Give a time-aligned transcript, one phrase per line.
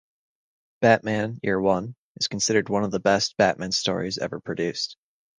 [0.79, 4.97] "Batman: Year One" is considered one of the best Batman stories ever produced.